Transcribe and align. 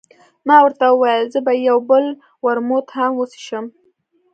ما 0.47 0.57
ورته 0.65 0.85
وویل، 0.89 1.23
زه 1.33 1.39
به 1.45 1.53
یو 1.69 1.79
بل 1.89 2.05
ورموت 2.45 2.87
هم 2.97 3.11
وڅښم. 3.15 3.65